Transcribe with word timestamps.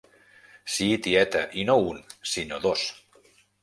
Sí, 0.75 0.87
tieta, 1.09 1.43
i 1.65 1.69
no 1.73 1.79
un, 1.93 2.03
sinó 2.35 2.63
dos. 2.69 2.91